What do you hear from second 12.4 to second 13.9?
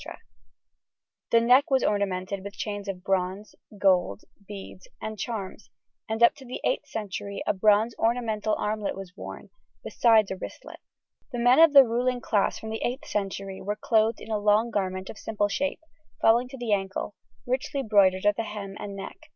from the 8th century were